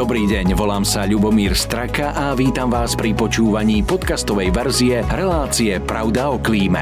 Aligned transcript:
Dobrý 0.00 0.24
deň, 0.24 0.56
volám 0.56 0.80
sa 0.80 1.04
Ľubomír 1.04 1.52
Straka 1.52 2.16
a 2.16 2.32
vítam 2.32 2.72
vás 2.72 2.96
pri 2.96 3.12
počúvaní 3.12 3.84
podcastovej 3.84 4.48
verzie 4.48 5.04
relácie 5.04 5.76
Pravda 5.76 6.32
o 6.32 6.40
klíme. 6.40 6.80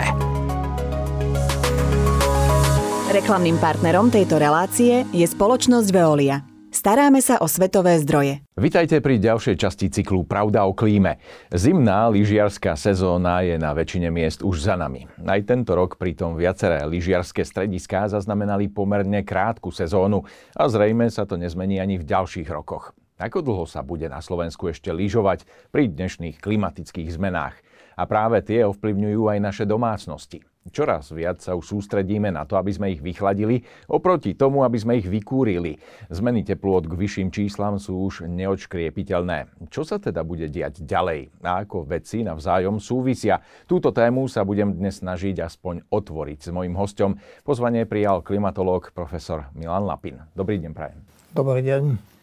Reklamným 3.11 3.59
partnerom 3.59 4.15
tejto 4.15 4.39
relácie 4.39 5.03
je 5.11 5.27
spoločnosť 5.27 5.91
Veolia. 5.91 6.47
Staráme 6.71 7.19
sa 7.19 7.43
o 7.43 7.51
svetové 7.51 7.99
zdroje. 7.99 8.39
Vitajte 8.55 9.03
pri 9.03 9.19
ďalšej 9.19 9.67
časti 9.67 9.91
cyklu 9.91 10.23
Pravda 10.23 10.63
o 10.63 10.71
klíme. 10.71 11.19
Zimná 11.51 12.07
lyžiarská 12.15 12.79
sezóna 12.79 13.43
je 13.43 13.59
na 13.59 13.75
väčšine 13.75 14.15
miest 14.15 14.47
už 14.47 14.63
za 14.63 14.79
nami. 14.79 15.11
Aj 15.27 15.43
tento 15.43 15.75
rok 15.75 15.99
pritom 15.99 16.39
viaceré 16.39 16.87
lyžiarske 16.87 17.43
strediská 17.43 18.07
zaznamenali 18.07 18.71
pomerne 18.71 19.27
krátku 19.27 19.75
sezónu 19.75 20.23
a 20.55 20.71
zrejme 20.71 21.11
sa 21.11 21.27
to 21.27 21.35
nezmení 21.35 21.83
ani 21.83 21.99
v 21.99 22.07
ďalších 22.07 22.47
rokoch. 22.47 22.95
Ako 23.19 23.43
dlho 23.43 23.67
sa 23.67 23.83
bude 23.83 24.07
na 24.07 24.23
Slovensku 24.23 24.71
ešte 24.71 24.95
lyžovať 24.95 25.43
pri 25.75 25.91
dnešných 25.91 26.39
klimatických 26.39 27.11
zmenách? 27.11 27.59
A 27.99 28.07
práve 28.07 28.39
tie 28.47 28.63
ovplyvňujú 28.63 29.27
aj 29.27 29.39
naše 29.43 29.65
domácnosti. 29.67 30.47
Čoraz 30.71 31.11
viac 31.11 31.43
sa 31.43 31.59
už 31.59 31.67
sústredíme 31.67 32.31
na 32.31 32.47
to, 32.47 32.55
aby 32.55 32.71
sme 32.71 32.95
ich 32.95 33.03
vychladili, 33.03 33.67
oproti 33.91 34.39
tomu, 34.39 34.63
aby 34.63 34.79
sme 34.79 35.03
ich 35.03 35.11
vykúrili. 35.11 35.83
Zmeny 36.15 36.47
teplôt 36.47 36.87
k 36.87 36.95
vyšším 36.95 37.35
číslam 37.35 37.83
sú 37.83 38.07
už 38.07 38.31
neodškriepiteľné. 38.31 39.67
Čo 39.67 39.83
sa 39.83 39.99
teda 39.99 40.23
bude 40.23 40.47
diať 40.47 40.87
ďalej? 40.87 41.43
A 41.43 41.67
ako 41.67 41.91
veci 41.91 42.23
navzájom 42.23 42.79
súvisia? 42.79 43.43
Túto 43.67 43.91
tému 43.91 44.31
sa 44.31 44.47
budem 44.47 44.71
dnes 44.79 45.03
snažiť 45.03 45.43
aspoň 45.43 45.91
otvoriť. 45.91 46.39
S 46.39 46.51
mojím 46.55 46.79
hostom 46.79 47.19
pozvanie 47.43 47.83
prijal 47.83 48.23
klimatológ 48.23 48.95
profesor 48.95 49.51
Milan 49.59 49.91
Lapin. 49.91 50.23
Dobrý 50.39 50.63
deň, 50.63 50.71
prajem. 50.71 51.01
Dobrý 51.35 51.67
deň. 51.67 52.18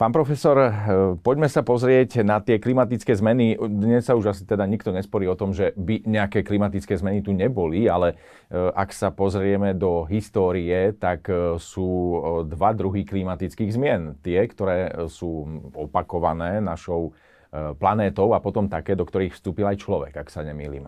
Pán 0.00 0.16
profesor, 0.16 0.56
eh, 0.56 0.72
poďme 1.20 1.44
sa 1.44 1.60
pozrieť 1.60 2.24
na 2.24 2.40
tie 2.40 2.56
klimatické 2.56 3.12
zmeny. 3.12 3.60
Dnes 3.60 4.08
sa 4.08 4.16
už 4.16 4.32
asi 4.32 4.48
teda 4.48 4.64
nikto 4.64 4.96
nesporí 4.96 5.28
o 5.28 5.36
tom, 5.36 5.52
že 5.52 5.76
by 5.76 6.08
nejaké 6.08 6.40
klimatické 6.40 6.96
zmeny 6.96 7.20
tu 7.20 7.36
neboli, 7.36 7.84
ale 7.84 8.16
eh, 8.16 8.56
ak 8.72 8.96
sa 8.96 9.12
pozrieme 9.12 9.76
do 9.76 10.08
histórie, 10.08 10.96
tak 10.96 11.28
eh, 11.28 11.60
sú 11.60 12.16
dva 12.48 12.72
druhy 12.72 13.04
klimatických 13.04 13.76
zmien. 13.76 14.16
Tie, 14.24 14.40
ktoré 14.40 15.04
sú 15.12 15.60
opakované 15.76 16.64
našou 16.64 17.12
planétou 17.50 18.30
a 18.30 18.38
potom 18.38 18.70
také, 18.70 18.94
do 18.94 19.02
ktorých 19.02 19.34
vstúpil 19.34 19.66
aj 19.66 19.82
človek, 19.82 20.22
ak 20.22 20.30
sa 20.30 20.46
nemýlim. 20.46 20.86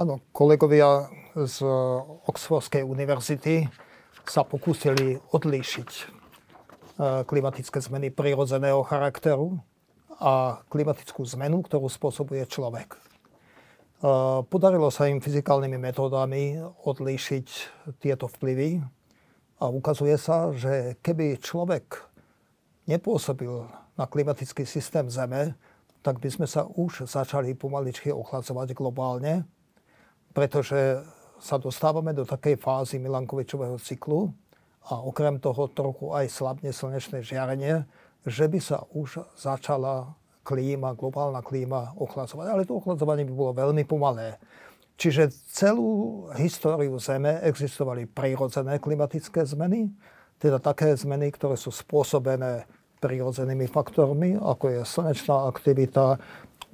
Áno, 0.00 0.24
kolegovia 0.32 1.12
z 1.36 1.60
Oxfordskej 2.24 2.80
univerzity 2.80 3.68
sa 4.24 4.40
pokúsili 4.40 5.20
odlíšiť 5.28 6.18
E, 6.18 6.19
klimatické 7.00 7.80
zmeny 7.80 8.12
prirodzeného 8.12 8.84
charakteru 8.84 9.56
a 10.20 10.60
klimatickú 10.68 11.24
zmenu, 11.32 11.64
ktorú 11.64 11.88
spôsobuje 11.88 12.44
človek. 12.44 12.92
Podarilo 14.48 14.92
sa 14.92 15.08
im 15.08 15.20
fyzikálnymi 15.20 15.80
metódami 15.80 16.60
odlíšiť 16.60 17.48
tieto 18.00 18.28
vplyvy 18.28 18.84
a 19.60 19.64
ukazuje 19.68 20.16
sa, 20.20 20.52
že 20.52 21.00
keby 21.00 21.40
človek 21.40 22.04
nepôsobil 22.88 23.64
na 23.96 24.04
klimatický 24.08 24.64
systém 24.64 25.08
Zeme, 25.08 25.56
tak 26.00 26.16
by 26.20 26.28
sme 26.32 26.48
sa 26.48 26.64
už 26.64 27.04
začali 27.04 27.52
pomaličky 27.52 28.08
ochladzovať 28.08 28.72
globálne, 28.72 29.44
pretože 30.32 31.04
sa 31.40 31.60
dostávame 31.60 32.16
do 32.16 32.24
takej 32.24 32.56
fázy 32.56 32.96
Milankovičového 32.96 33.76
cyklu, 33.76 34.32
a 34.88 35.02
okrem 35.04 35.36
toho 35.36 35.68
trochu 35.68 36.14
aj 36.14 36.32
slabne 36.32 36.72
slnečné 36.72 37.20
žiarenie, 37.20 37.84
že 38.24 38.48
by 38.48 38.60
sa 38.60 38.84
už 38.92 39.20
začala 39.36 40.16
klíma, 40.44 40.96
globálna 40.96 41.44
klíma 41.44 41.94
ochladzovať. 42.00 42.46
Ale 42.48 42.64
to 42.64 42.80
ochladzovanie 42.80 43.28
by 43.28 43.34
bolo 43.36 43.52
veľmi 43.52 43.84
pomalé. 43.84 44.40
Čiže 45.00 45.32
celú 45.48 46.28
históriu 46.36 46.92
Zeme 47.00 47.40
existovali 47.40 48.04
prírodzené 48.04 48.76
klimatické 48.76 49.48
zmeny, 49.48 49.88
teda 50.36 50.60
také 50.60 50.92
zmeny, 50.92 51.32
ktoré 51.32 51.56
sú 51.56 51.72
spôsobené 51.72 52.68
prírodzenými 53.00 53.64
faktormi, 53.64 54.36
ako 54.36 54.64
je 54.68 54.80
slnečná 54.84 55.48
aktivita, 55.48 56.20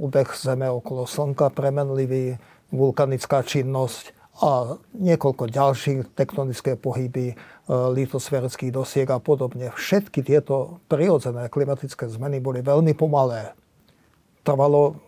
úbeh 0.03 0.27
Zeme 0.35 0.67
okolo 0.67 1.07
Slnka 1.07 1.55
premenlivý, 1.55 2.35
vulkanická 2.75 3.47
činnosť, 3.47 4.11
a 4.37 4.77
niekoľko 4.93 5.49
ďalších 5.49 6.13
tektonické 6.13 6.77
pohyby, 6.77 7.33
e, 7.33 7.35
litosférických 7.73 8.69
dosiek 8.69 9.09
a 9.09 9.17
podobne. 9.17 9.73
Všetky 9.73 10.21
tieto 10.21 10.85
prirodzené 10.93 11.49
klimatické 11.49 12.05
zmeny 12.05 12.45
boli 12.45 12.61
veľmi 12.61 12.93
pomalé. 12.93 13.57
Trvalo 14.45 15.01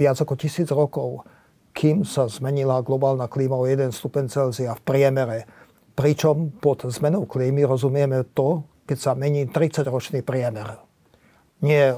viac 0.00 0.16
ako 0.16 0.34
tisíc 0.40 0.72
rokov, 0.72 1.28
kým 1.76 2.08
sa 2.08 2.24
zmenila 2.26 2.80
globálna 2.80 3.28
klíma 3.28 3.54
o 3.54 3.68
1 3.68 3.92
stupen 3.92 4.32
Celzia 4.32 4.72
v 4.72 4.82
priemere. 4.82 5.38
Pričom 5.92 6.56
pod 6.56 6.88
zmenou 6.88 7.28
klímy 7.28 7.68
rozumieme 7.68 8.24
to, 8.32 8.64
keď 8.88 8.96
sa 8.96 9.12
mení 9.12 9.44
30-ročný 9.44 10.24
priemer. 10.24 10.80
Nie 11.60 11.92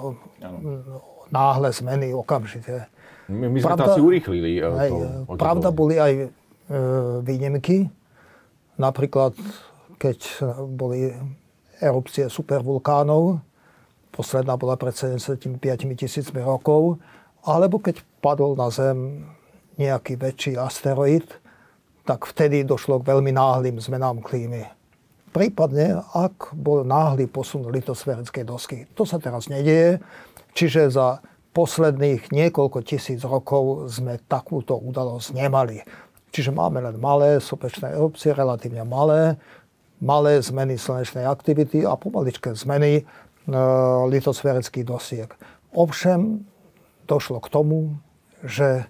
náhle 1.31 1.71
zmeny 1.71 2.11
okamžite. 2.11 2.91
My, 3.31 3.47
my 3.47 3.63
sme 3.63 3.71
pravda, 3.71 3.87
to 3.87 3.91
asi 3.95 4.03
urýchlili. 4.03 4.59
E, 4.59 4.67
hej, 4.67 4.91
to, 5.31 5.39
pravda 5.39 5.71
boli 5.71 5.95
aj 5.95 6.13
E, 6.19 6.40
výnimky. 7.27 7.91
Napríklad, 8.79 9.35
keď 9.99 10.19
boli 10.71 11.13
erupcie 11.83 12.31
supervulkánov, 12.31 13.43
posledná 14.15 14.55
bola 14.55 14.79
pred 14.79 14.95
75 14.95 15.61
tisícmi 15.99 16.41
rokov, 16.41 16.97
alebo 17.45 17.81
keď 17.83 18.01
padol 18.21 18.55
na 18.55 18.71
Zem 18.71 19.27
nejaký 19.81 20.17
väčší 20.21 20.53
asteroid, 20.61 21.25
tak 22.05 22.29
vtedy 22.29 22.65
došlo 22.65 23.01
k 23.01 23.09
veľmi 23.17 23.33
náhlým 23.33 23.81
zmenám 23.81 24.21
klímy. 24.21 24.69
Prípadne, 25.31 26.03
ak 26.11 26.53
bol 26.59 26.83
náhly 26.83 27.31
posun 27.31 27.71
litosférickej 27.71 28.45
dosky. 28.45 28.79
To 28.99 29.07
sa 29.07 29.23
teraz 29.23 29.47
nedieje, 29.47 30.03
čiže 30.59 30.91
za 30.91 31.23
posledných 31.55 32.35
niekoľko 32.35 32.83
tisíc 32.83 33.23
rokov 33.23 33.89
sme 33.95 34.19
takúto 34.27 34.75
udalosť 34.75 35.39
nemali. 35.39 35.87
Čiže 36.31 36.55
máme 36.55 36.79
len 36.79 36.97
malé 37.03 37.43
sopečné 37.43 37.91
erupcie, 37.95 38.31
relatívne 38.31 38.87
malé, 38.87 39.35
malé 39.99 40.39
zmeny 40.39 40.79
slnečnej 40.79 41.27
aktivity 41.27 41.83
a 41.83 41.99
pomaličké 41.99 42.55
zmeny 42.55 43.03
e, 43.03 43.03
litosférických 44.07 44.87
dosiek. 44.87 45.31
Ovšem 45.75 46.47
došlo 47.11 47.43
k 47.43 47.49
tomu, 47.51 47.99
že 48.47 48.87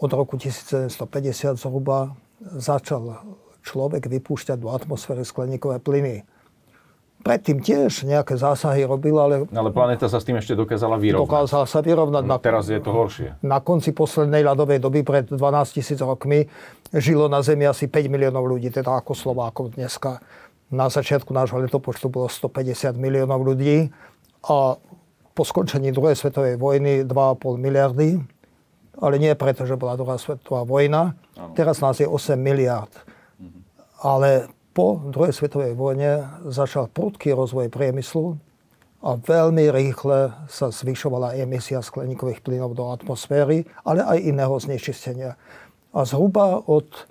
od 0.00 0.10
roku 0.16 0.40
1750 0.40 1.60
zhruba 1.60 2.16
začal 2.40 3.20
človek 3.60 4.08
vypúšťať 4.08 4.56
do 4.56 4.72
atmosféry 4.72 5.28
skleníkové 5.28 5.84
plyny. 5.84 6.24
Predtým 7.20 7.60
tiež 7.60 8.08
nejaké 8.08 8.40
zásahy 8.40 8.88
robil, 8.88 9.12
ale... 9.20 9.44
Ale 9.52 9.68
planéta 9.68 10.08
sa 10.08 10.16
s 10.16 10.24
tým 10.24 10.40
ešte 10.40 10.56
dokázala 10.56 10.96
vyrovnať. 10.96 11.28
Dokázala 11.28 11.66
sa 11.68 11.84
vyrovnať. 11.84 12.24
No, 12.24 12.40
teraz 12.40 12.72
je 12.72 12.80
to 12.80 12.96
horšie. 12.96 13.36
Na 13.44 13.60
konci 13.60 13.92
poslednej 13.92 14.40
ľadovej 14.40 14.80
doby, 14.80 15.04
pred 15.04 15.28
12 15.28 15.36
tisíc 15.76 16.00
rokmi, 16.00 16.48
žilo 16.96 17.28
na 17.28 17.44
Zemi 17.44 17.68
asi 17.68 17.92
5 17.92 18.08
miliónov 18.08 18.48
ľudí, 18.48 18.72
teda 18.72 18.96
ako 19.04 19.12
Slovákov 19.12 19.76
dneska. 19.76 20.24
Na 20.72 20.88
začiatku 20.88 21.28
nášho 21.36 21.60
letopočtu 21.60 22.08
bolo 22.08 22.32
150 22.32 22.96
miliónov 22.96 23.44
ľudí 23.44 23.92
a 24.48 24.80
po 25.36 25.42
skončení 25.44 25.92
druhej 25.92 26.16
svetovej 26.16 26.56
vojny 26.56 27.04
2,5 27.04 27.60
miliardy. 27.60 28.16
Ale 29.00 29.20
nie 29.20 29.32
preto, 29.36 29.68
že 29.68 29.76
bola 29.76 29.96
druhá 29.96 30.16
svetová 30.16 30.64
vojna. 30.64 31.16
Ano. 31.36 31.52
Teraz 31.52 31.84
nás 31.84 32.00
je 32.00 32.08
8 32.08 32.40
miliard. 32.40 32.92
Mhm. 33.36 33.60
Ale 34.00 34.48
po 34.70 35.02
druhej 35.10 35.34
svetovej 35.34 35.74
vojne 35.74 36.30
začal 36.46 36.86
prudký 36.90 37.34
rozvoj 37.34 37.70
priemyslu 37.74 38.38
a 39.00 39.16
veľmi 39.16 39.72
rýchle 39.72 40.32
sa 40.46 40.68
zvyšovala 40.68 41.40
emisia 41.40 41.80
skleníkových 41.80 42.44
plynov 42.44 42.76
do 42.76 42.92
atmosféry, 42.92 43.64
ale 43.82 44.04
aj 44.04 44.18
iného 44.20 44.54
znečistenia. 44.60 45.40
A 45.90 46.04
zhruba 46.04 46.60
od 46.68 46.86
e, 46.94 47.02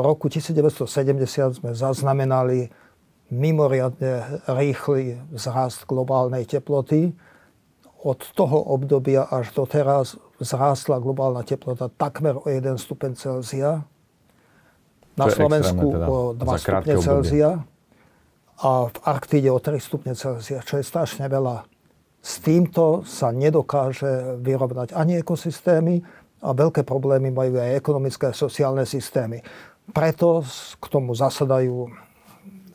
roku 0.00 0.32
1970 0.32 1.60
sme 1.60 1.70
zaznamenali 1.76 2.72
mimoriadne 3.30 4.42
rýchly 4.50 5.20
vzrast 5.30 5.86
globálnej 5.86 6.48
teploty. 6.48 7.14
Od 8.00 8.20
toho 8.32 8.58
obdobia 8.72 9.28
až 9.28 9.52
do 9.52 9.68
teraz 9.68 10.16
vzrástla 10.40 10.98
globálna 10.98 11.44
teplota 11.44 11.92
takmer 11.92 12.40
o 12.40 12.48
1 12.48 12.80
stupen 12.80 13.12
Celzia 13.14 13.84
na 15.18 15.26
Slovensku 15.26 15.86
teda, 15.96 16.06
o 16.06 16.16
2 16.34 16.46
stupne 16.58 16.94
Celzia 16.98 17.50
a 18.60 18.70
v 18.86 18.98
Arktíde 19.02 19.50
o 19.50 19.58
3 19.58 19.80
stupne 19.80 20.12
Celzia, 20.14 20.60
čo 20.62 20.78
je 20.78 20.84
strašne 20.84 21.26
veľa. 21.26 21.64
S 22.20 22.44
týmto 22.44 23.00
sa 23.08 23.32
nedokáže 23.32 24.36
vyrovnať 24.44 24.92
ani 24.92 25.24
ekosystémy 25.24 26.04
a 26.44 26.52
veľké 26.52 26.84
problémy 26.84 27.32
majú 27.32 27.56
aj 27.56 27.80
ekonomické 27.80 28.32
a 28.32 28.36
sociálne 28.36 28.84
systémy. 28.84 29.40
Preto 29.90 30.44
k 30.76 30.84
tomu 30.92 31.16
zasadajú 31.16 31.88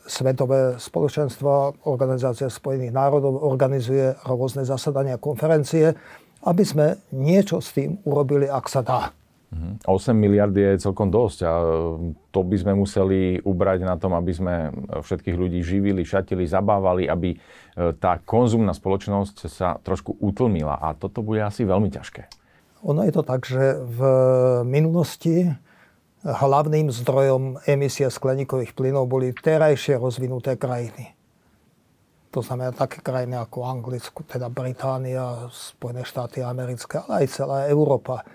Svetové 0.06 0.78
spoločenstvo, 0.78 1.82
Organizácia 1.90 2.46
spojených 2.46 2.94
národov 2.94 3.42
organizuje 3.42 4.14
rôzne 4.22 4.62
zasadania, 4.62 5.18
konferencie, 5.18 5.98
aby 6.46 6.62
sme 6.62 7.02
niečo 7.10 7.58
s 7.58 7.74
tým 7.74 7.98
urobili, 8.06 8.46
ak 8.46 8.70
sa 8.70 8.86
dá. 8.86 9.10
8 9.54 9.86
mhm. 9.86 10.16
miliard 10.18 10.50
je 10.50 10.82
celkom 10.82 11.06
dosť 11.06 11.38
a 11.46 11.52
to 12.34 12.40
by 12.42 12.56
sme 12.58 12.72
museli 12.74 13.38
ubrať 13.40 13.86
na 13.86 13.94
tom, 13.94 14.12
aby 14.18 14.32
sme 14.34 14.54
všetkých 15.00 15.36
ľudí 15.38 15.62
živili, 15.62 16.02
šatili, 16.02 16.44
zabávali, 16.50 17.06
aby 17.06 17.34
e, 17.34 17.38
tá 17.96 18.18
konzumná 18.18 18.74
spoločnosť 18.74 19.36
sa 19.46 19.78
trošku 19.78 20.18
utlmila 20.18 20.82
a 20.82 20.98
toto 20.98 21.22
bude 21.22 21.46
asi 21.46 21.62
veľmi 21.62 21.88
ťažké. 21.94 22.26
Ono 22.84 23.06
je 23.06 23.12
to 23.14 23.22
tak, 23.22 23.46
že 23.46 23.78
v 23.82 24.00
minulosti 24.66 25.54
hlavným 26.26 26.90
zdrojom 26.90 27.62
emisie 27.70 28.10
skleníkových 28.10 28.74
plynov 28.74 29.06
boli 29.06 29.30
terajšie 29.30 29.94
rozvinuté 29.94 30.58
krajiny. 30.58 31.14
To 32.34 32.44
znamená 32.44 32.74
také 32.74 33.00
krajiny 33.00 33.38
ako 33.38 33.64
Anglicku, 33.64 34.26
teda 34.26 34.52
Británia, 34.52 35.48
Spojené 35.48 36.04
štáty 36.04 36.44
americké, 36.44 37.00
ale 37.00 37.24
aj 37.24 37.26
celá 37.32 37.58
Európa. 37.70 38.26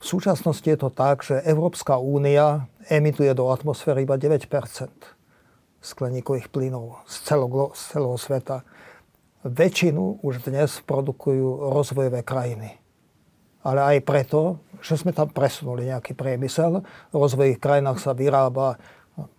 V 0.00 0.04
súčasnosti 0.04 0.64
je 0.64 0.78
to 0.80 0.88
tak, 0.88 1.20
že 1.20 1.44
Európska 1.44 2.00
únia 2.00 2.66
emituje 2.88 3.30
do 3.36 3.52
atmosféry 3.52 4.08
iba 4.08 4.16
9% 4.16 4.48
skleníkových 5.80 6.48
plynov 6.48 7.04
z 7.04 7.14
celého, 7.28 7.72
z 7.76 7.80
celého 7.92 8.16
sveta. 8.16 8.56
Väčšinu 9.44 10.24
už 10.24 10.44
dnes 10.48 10.80
produkujú 10.84 11.72
rozvojové 11.72 12.24
krajiny 12.24 12.80
ale 13.60 13.80
aj 13.96 13.98
preto, 14.08 14.60
že 14.80 14.96
sme 14.96 15.12
tam 15.12 15.28
presunuli 15.28 15.92
nejaký 15.92 16.16
priemysel. 16.16 16.80
V 17.12 17.14
rozvojových 17.14 17.60
krajinách 17.60 18.00
sa 18.00 18.16
vyrába 18.16 18.80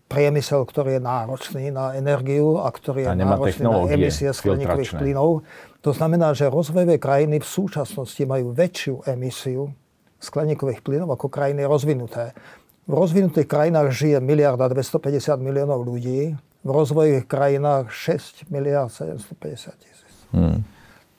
priemysel, 0.06 0.62
ktorý 0.68 1.00
je 1.00 1.02
náročný 1.02 1.66
na 1.74 1.98
energiu 1.98 2.62
a 2.62 2.70
ktorý 2.70 3.08
je 3.08 3.16
náročný 3.18 3.66
na 3.66 3.82
emisie 3.90 4.30
skleníkových 4.30 4.94
plynov. 5.00 5.42
To 5.82 5.92
znamená, 5.96 6.38
že 6.38 6.52
rozvojové 6.52 7.02
krajiny 7.02 7.42
v 7.42 7.48
súčasnosti 7.48 8.22
majú 8.28 8.54
väčšiu 8.54 9.10
emisiu 9.10 9.74
skleníkových 10.22 10.86
plynov 10.86 11.18
ako 11.18 11.28
krajiny 11.28 11.66
rozvinuté. 11.66 12.38
V 12.86 12.94
rozvinutých 12.94 13.50
krajinách 13.50 13.90
žije 13.94 14.18
miliarda 14.22 14.70
250 14.70 15.42
miliónov 15.42 15.82
ľudí, 15.82 16.38
v 16.62 16.70
rozvojových 16.70 17.26
krajinách 17.26 17.90
6 17.90 18.54
miliard 18.54 18.94
750 18.94 19.82
tisíc. 19.82 20.16
Hmm. 20.30 20.62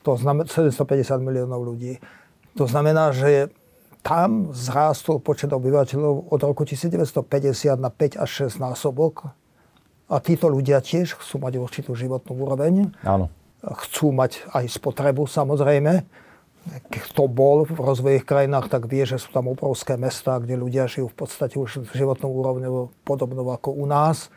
To 0.07 0.15
znamená 0.15 0.47
750 0.47 1.19
miliónov 1.19 1.63
ľudí. 1.67 1.99
To 2.59 2.67
znamená, 2.71 3.11
že 3.11 3.51
tam 4.03 4.51
zrástol 4.51 5.23
počet 5.23 5.55
obyvateľov 5.55 6.31
od 6.31 6.41
roku 6.43 6.67
1950 6.67 7.79
na 7.79 7.91
5 7.91 8.19
až 8.19 8.51
6 8.51 8.59
násobok. 8.59 9.31
A 10.11 10.19
títo 10.19 10.51
ľudia 10.51 10.83
tiež 10.83 11.17
chcú 11.23 11.39
mať 11.39 11.63
určitú 11.63 11.95
životnú 11.95 12.35
úroveň. 12.35 12.91
Áno. 13.07 13.31
Chcú 13.63 14.11
mať 14.11 14.43
aj 14.51 14.67
spotrebu 14.75 15.31
samozrejme. 15.31 16.03
Kto 16.89 17.27
bol 17.27 17.67
v 17.67 17.75
rozvojových 17.75 18.23
krajinách, 18.23 18.71
tak 18.71 18.87
vie, 18.87 19.03
že 19.03 19.19
sú 19.19 19.35
tam 19.35 19.51
obrovské 19.51 19.99
mesta, 19.99 20.39
kde 20.39 20.55
ľudia 20.55 20.87
žijú 20.87 21.11
v 21.11 21.17
podstate 21.19 21.59
už 21.59 21.91
životnou 21.91 22.31
úrovňou 22.31 22.75
podobnou 23.03 23.51
ako 23.51 23.75
u 23.75 23.87
nás 23.91 24.31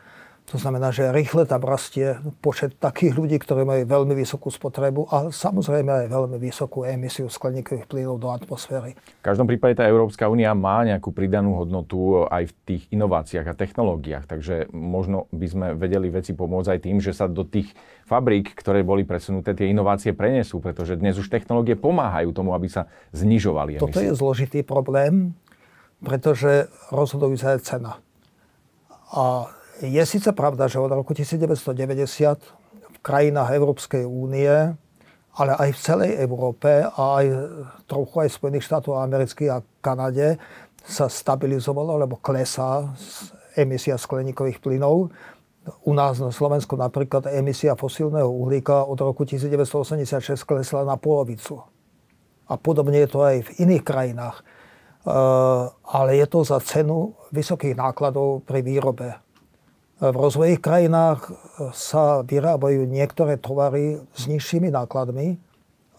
to 0.46 0.62
znamená, 0.62 0.94
že 0.94 1.10
rýchle 1.10 1.42
tam 1.42 1.66
rastie 1.66 2.22
počet 2.38 2.78
takých 2.78 3.18
ľudí, 3.18 3.36
ktorí 3.42 3.66
majú 3.66 3.82
veľmi 3.82 4.14
vysokú 4.14 4.46
spotrebu 4.54 5.10
a 5.10 5.16
samozrejme 5.34 6.06
aj 6.06 6.06
veľmi 6.06 6.38
vysokú 6.38 6.86
emisiu 6.86 7.26
skleníkových 7.26 7.90
plynov 7.90 8.22
do 8.22 8.30
atmosféry. 8.30 8.94
V 8.94 9.26
každom 9.26 9.50
prípade 9.50 9.82
tá 9.82 9.84
Európska 9.90 10.30
únia 10.30 10.54
má 10.54 10.86
nejakú 10.86 11.10
pridanú 11.10 11.58
hodnotu 11.58 12.30
aj 12.30 12.46
v 12.46 12.52
tých 12.62 12.82
inováciách 12.94 13.42
a 13.42 13.58
technológiách, 13.58 14.30
takže 14.30 14.70
možno 14.70 15.26
by 15.34 15.46
sme 15.50 15.66
vedeli 15.74 16.14
veci 16.14 16.30
pomôcť 16.30 16.78
aj 16.78 16.80
tým, 16.80 17.02
že 17.02 17.10
sa 17.10 17.26
do 17.26 17.42
tých 17.42 17.74
fabrík, 18.06 18.54
ktoré 18.54 18.86
boli 18.86 19.02
presunuté, 19.02 19.50
tie 19.50 19.66
inovácie 19.66 20.14
prenesú, 20.14 20.62
pretože 20.62 20.94
dnes 20.94 21.18
už 21.18 21.26
technológie 21.26 21.74
pomáhajú 21.74 22.30
tomu, 22.30 22.54
aby 22.54 22.70
sa 22.70 22.86
znižovali 23.10 23.82
emisie. 23.82 23.82
Toto 23.82 23.98
je 23.98 24.14
zložitý 24.14 24.62
problém, 24.62 25.34
pretože 25.98 26.70
rozhodujúca 26.94 27.58
je 27.58 27.66
cena. 27.66 27.98
A 29.10 29.50
je 29.82 30.02
síce 30.06 30.32
pravda, 30.32 30.68
že 30.68 30.80
od 30.80 30.88
roku 30.88 31.12
1990 31.12 31.76
v 32.96 32.98
krajinách 33.04 33.52
Európskej 33.52 34.08
únie, 34.08 34.48
ale 35.36 35.52
aj 35.52 35.70
v 35.76 35.82
celej 35.84 36.10
Európe 36.16 36.80
a 36.80 37.02
aj 37.20 37.26
trochu 37.84 38.16
aj 38.24 38.28
Spojených 38.32 38.64
štátov 38.72 38.96
amerických 38.96 39.50
a 39.52 39.60
Kanade 39.84 40.40
sa 40.80 41.12
stabilizovalo, 41.12 42.00
alebo 42.00 42.16
klesá 42.16 42.88
emisia 43.52 44.00
skleníkových 44.00 44.64
plynov. 44.64 45.12
U 45.82 45.92
nás 45.92 46.22
na 46.22 46.30
Slovensku 46.30 46.78
napríklad 46.78 47.26
emisia 47.28 47.74
fosílneho 47.74 48.30
uhlíka 48.30 48.86
od 48.86 48.96
roku 49.02 49.26
1986 49.28 50.46
klesla 50.46 50.86
na 50.86 50.96
polovicu. 50.96 51.60
A 52.46 52.54
podobne 52.54 53.02
je 53.02 53.10
to 53.10 53.20
aj 53.26 53.36
v 53.50 53.50
iných 53.66 53.82
krajinách. 53.82 54.46
Uh, 55.06 55.70
ale 55.86 56.18
je 56.18 56.26
to 56.26 56.42
za 56.42 56.58
cenu 56.62 57.14
vysokých 57.34 57.74
nákladov 57.74 58.46
pri 58.46 58.62
výrobe. 58.62 59.25
V 59.96 60.12
rozvojových 60.12 60.60
krajinách 60.60 61.32
sa 61.72 62.20
vyrábajú 62.20 62.84
niektoré 62.84 63.40
tovary 63.40 63.96
s 64.12 64.28
nižšími 64.28 64.68
nákladmi 64.68 65.40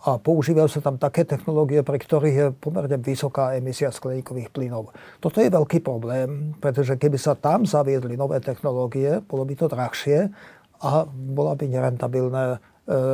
a 0.05 0.21
používajú 0.21 0.69
sa 0.69 0.85
tam 0.85 1.01
také 1.01 1.25
technológie, 1.25 1.81
pre 1.81 1.97
ktorých 1.97 2.37
je 2.37 2.47
pomerne 2.53 3.01
vysoká 3.01 3.57
emisia 3.57 3.89
skleníkových 3.89 4.53
plynov. 4.53 4.93
Toto 5.17 5.41
je 5.41 5.49
veľký 5.49 5.81
problém, 5.81 6.53
pretože 6.61 6.93
keby 6.93 7.17
sa 7.17 7.33
tam 7.33 7.65
zaviedli 7.65 8.13
nové 8.13 8.37
technológie, 8.37 9.25
bolo 9.25 9.49
by 9.49 9.53
to 9.57 9.65
drahšie 9.65 10.29
a 10.77 11.09
bola 11.09 11.57
by 11.57 11.65
nerentabilné 11.65 12.45
e, 12.53 12.57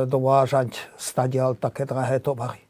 dovážať 0.04 0.84
stadial 1.00 1.56
také 1.56 1.88
drahé 1.88 2.20
tovary. 2.20 2.63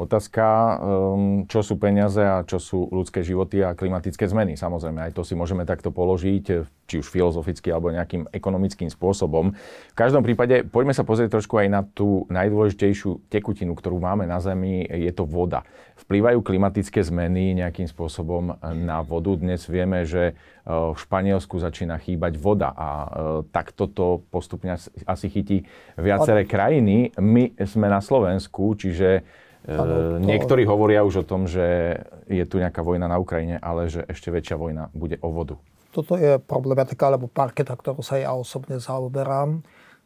Otázka, 0.00 0.44
ehm, 0.44 1.44
čo 1.44 1.60
sú 1.60 1.76
peniaze 1.76 2.24
a 2.24 2.40
čo 2.40 2.56
sú 2.56 2.88
ľudské 2.88 3.20
životy 3.20 3.60
a 3.60 3.76
klimatické 3.76 4.24
zmeny. 4.24 4.56
Samozrejme, 4.56 4.96
aj 5.04 5.12
to 5.12 5.20
si 5.28 5.36
môžeme 5.36 5.68
takto 5.68 5.92
položiť, 5.92 6.44
či 6.90 6.98
už 6.98 7.06
filozoficky 7.06 7.70
alebo 7.70 7.94
nejakým 7.94 8.32
ekonomickým 8.34 8.90
spôsobom. 8.90 9.54
V 9.54 9.94
každom 9.94 10.26
prípade 10.26 10.66
poďme 10.66 10.90
sa 10.90 11.06
pozrieť 11.06 11.38
trošku 11.38 11.60
aj 11.60 11.68
na 11.70 11.86
tú 11.86 12.24
najdôležitejšiu 12.32 13.30
tekutinu, 13.30 13.78
ktorú 13.78 14.02
máme 14.02 14.26
na 14.26 14.42
Zemi, 14.42 14.82
je 14.88 15.12
to 15.14 15.22
voda. 15.22 15.62
Vplývajú 16.02 16.42
klimatické 16.42 17.04
zmeny 17.04 17.60
nejakým 17.60 17.86
spôsobom 17.86 18.58
na 18.64 19.04
vodu. 19.04 19.36
Dnes 19.36 19.62
vieme, 19.68 20.08
že 20.08 20.32
e, 20.32 20.34
v 20.66 20.96
Španielsku 20.96 21.60
začína 21.60 22.00
chýbať 22.00 22.40
voda 22.40 22.72
a 22.72 22.88
e, 22.88 23.08
takto 23.52 23.86
to 23.86 24.24
postupne 24.32 24.74
asi 24.80 25.26
chytí 25.28 25.62
viaceré 25.94 26.48
krajiny. 26.48 27.14
My 27.20 27.52
sme 27.62 27.86
na 27.92 28.00
Slovensku, 28.00 28.74
čiže 28.74 29.22
Ano, 29.68 30.16
to... 30.16 30.24
Niektorí 30.24 30.64
hovoria 30.64 31.04
už 31.04 31.22
o 31.22 31.28
tom, 31.28 31.44
že 31.44 31.96
je 32.24 32.44
tu 32.48 32.56
nejaká 32.56 32.80
vojna 32.80 33.10
na 33.10 33.20
Ukrajine, 33.20 33.60
ale 33.60 33.92
že 33.92 34.04
ešte 34.08 34.32
väčšia 34.32 34.56
vojna 34.56 34.88
bude 34.96 35.20
o 35.20 35.28
vodu. 35.28 35.60
Toto 35.90 36.14
je 36.16 36.38
problematika 36.38 37.10
alebo 37.10 37.26
parketa, 37.26 37.74
ktorú 37.74 38.00
sa 38.00 38.16
ja 38.16 38.32
osobne 38.32 38.80
zaoberám. 38.80 39.60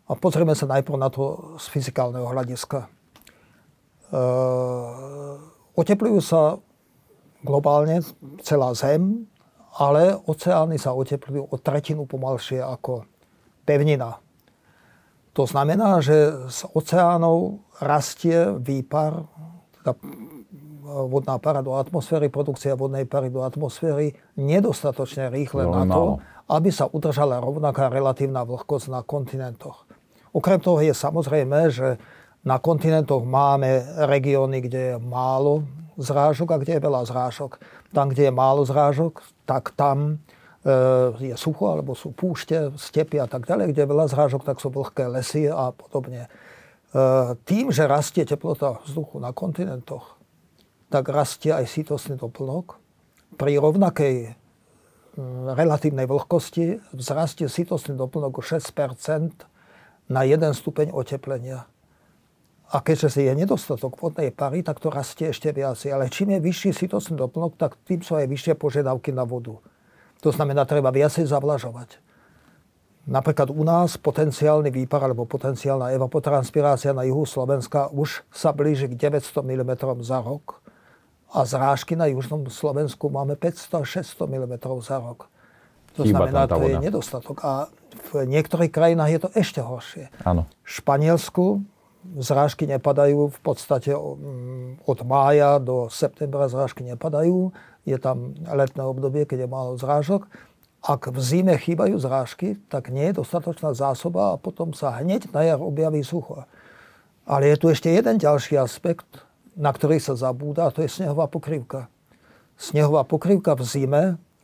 A 0.05 0.13
pozrieme 0.17 0.57
sa 0.57 0.69
najprv 0.69 0.97
na 0.97 1.09
to 1.09 1.57
z 1.61 1.65
fyzikálneho 1.71 2.29
hľadiska. 2.29 2.85
E, 2.85 2.89
oteplujú 5.77 6.19
sa 6.21 6.61
globálne 7.45 8.01
celá 8.41 8.73
Zem, 8.73 9.29
ale 9.77 10.17
oceány 10.25 10.81
sa 10.81 10.97
oteplujú 10.97 11.53
o 11.53 11.57
tretinu 11.61 12.09
pomalšie 12.09 12.65
ako 12.65 13.05
pevnina. 13.69 14.24
To 15.35 15.45
znamená, 15.51 15.99
že 15.99 16.47
z 16.47 16.61
oceánov 16.79 17.67
rastie 17.83 18.55
výpar, 18.55 19.27
teda 19.83 19.99
vodná 21.11 21.43
para 21.43 21.59
do 21.59 21.75
atmosféry, 21.75 22.31
produkcia 22.31 22.79
vodnej 22.79 23.03
pary 23.03 23.35
do 23.35 23.43
atmosféry 23.43 24.15
nedostatočne 24.39 25.35
rýchle 25.35 25.67
no, 25.67 25.75
na 25.75 25.83
to, 25.91 26.03
aby 26.55 26.71
sa 26.71 26.87
udržala 26.87 27.43
rovnaká 27.43 27.91
relatívna 27.91 28.47
vlhkosť 28.47 28.87
na 28.95 29.03
kontinentoch. 29.03 29.91
Okrem 30.31 30.63
toho 30.63 30.79
je 30.79 30.95
samozrejme, 30.95 31.59
že 31.73 31.99
na 32.47 32.63
kontinentoch 32.63 33.27
máme 33.27 33.83
regióny, 34.07 34.63
kde 34.63 34.81
je 34.95 34.95
málo 35.03 35.67
zrážok 35.99 36.55
a 36.55 36.61
kde 36.61 36.79
je 36.79 36.85
veľa 36.85 37.03
zrážok. 37.11 37.59
Tam, 37.91 38.13
kde 38.13 38.31
je 38.31 38.33
málo 38.35 38.63
zrážok, 38.63 39.25
tak 39.49 39.75
tam 39.75 40.21
E, 40.21 40.44
je 41.21 41.37
sucho, 41.37 41.69
alebo 41.69 41.93
sú 41.93 42.17
púšte, 42.17 42.73
stepy 42.81 43.21
a 43.21 43.29
tak 43.29 43.45
ďalej, 43.45 43.77
kde 43.77 43.81
je 43.85 43.93
veľa 43.93 44.07
zrážok, 44.09 44.49
tak 44.49 44.65
sú 44.65 44.73
vlhké 44.73 45.13
lesy 45.13 45.45
a 45.53 45.77
podobne. 45.77 46.25
E, 46.25 46.29
tým, 47.45 47.69
že 47.69 47.85
rastie 47.85 48.25
teplota 48.25 48.81
vzduchu 48.89 49.21
na 49.21 49.37
kontinentoch, 49.37 50.17
tak 50.89 51.13
rastie 51.13 51.53
aj 51.53 51.69
sítostný 51.69 52.17
doplnok. 52.17 52.81
Pri 53.37 53.61
rovnakej 53.61 54.41
relatívnej 55.53 56.09
vlhkosti 56.09 56.81
vzrastie 56.97 57.47
sítostný 57.47 57.95
doplnok 57.95 58.41
o 58.41 58.43
6% 58.43 58.65
na 60.09 60.21
1 60.25 60.41
stupeň 60.57 60.97
oteplenia. 60.97 61.69
A 62.73 62.81
keďže 62.81 63.21
je 63.21 63.33
nedostatok 63.37 64.01
vodnej 64.01 64.33
pary, 64.33 64.65
tak 64.65 64.81
to 64.81 64.89
rastie 64.89 65.31
ešte 65.31 65.53
viac. 65.53 65.79
Ale 65.87 66.09
čím 66.09 66.35
je 66.35 66.41
vyšší 66.41 66.71
sítostný 66.73 67.21
doplnok, 67.21 67.61
tak 67.61 67.77
tým 67.85 68.01
sú 68.01 68.17
aj 68.17 68.27
vyššie 68.27 68.55
požiadavky 68.57 69.13
na 69.13 69.23
vodu. 69.29 69.61
To 70.25 70.33
znamená, 70.33 70.65
treba 70.65 70.89
viacej 70.89 71.29
zavlažovať. 71.29 72.01
Napríklad 73.05 73.53
u 73.53 73.61
nás 73.61 74.01
potenciálny 74.01 74.73
výpar 74.73 75.05
alebo 75.05 75.29
potenciálna 75.29 75.93
evapotranspirácia 75.93 76.97
na 76.97 77.05
juhu 77.05 77.29
Slovenska 77.29 77.93
už 77.93 78.25
sa 78.33 78.57
blíži 78.57 78.89
k 78.89 78.97
900 78.97 79.45
mm 79.45 79.73
za 80.01 80.25
rok. 80.25 80.65
A 81.29 81.45
zrážky 81.45 81.93
na 81.93 82.09
južnom 82.09 82.49
Slovensku 82.49 83.13
máme 83.13 83.37
500-600 83.37 84.25
mm 84.25 84.55
za 84.81 84.97
rok. 84.97 85.29
To 86.01 86.09
Chýba 86.09 86.27
znamená, 86.27 86.49
to 86.49 86.65
je 86.65 86.81
nedostatok. 86.81 87.45
A 87.45 87.69
v 88.11 88.25
niektorých 88.25 88.73
krajinách 88.73 89.11
je 89.13 89.21
to 89.21 89.29
ešte 89.37 89.61
horšie. 89.61 90.09
Áno. 90.25 90.49
V 90.65 90.71
Španielsku 90.81 91.61
zrážky 92.17 92.65
nepadajú 92.65 93.33
v 93.33 93.39
podstate 93.45 93.93
mm, 93.93 94.85
od 94.85 94.99
mája 95.05 95.61
do 95.61 95.93
septembra 95.93 96.49
zrážky 96.49 96.85
nepadajú. 96.85 97.53
Je 97.85 97.97
tam 98.01 98.33
letné 98.49 98.83
obdobie, 98.83 99.29
keď 99.29 99.45
je 99.45 99.49
málo 99.49 99.77
zrážok 99.77 100.25
ak 100.85 101.09
v 101.09 101.17
zime 101.17 101.57
chýbajú 101.57 101.97
zrážky, 101.97 102.61
tak 102.69 102.93
nie 102.93 103.09
je 103.09 103.25
dostatočná 103.25 103.73
zásoba 103.73 104.37
a 104.37 104.41
potom 104.41 104.77
sa 104.77 104.93
hneď 105.01 105.33
na 105.33 105.41
jar 105.41 105.61
objaví 105.65 106.05
sucho. 106.05 106.45
Ale 107.25 107.49
je 107.49 107.57
tu 107.57 107.73
ešte 107.73 107.89
jeden 107.89 108.21
ďalší 108.21 108.61
aspekt, 108.61 109.09
na 109.57 109.73
ktorý 109.73 109.97
sa 109.97 110.13
zabúda, 110.13 110.69
a 110.69 110.75
to 110.77 110.85
je 110.85 110.93
snehová 110.93 111.25
pokrývka. 111.25 111.89
Snehová 112.61 113.09
pokrývka 113.09 113.57
v 113.57 113.65
zime 113.65 114.03